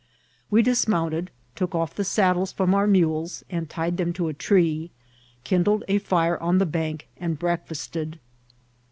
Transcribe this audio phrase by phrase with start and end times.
[0.49, 4.89] We dismounted, took off the saddles from our mules and tied them to a tree,
[5.43, 8.17] kindled a fire on the bank, and break&sted.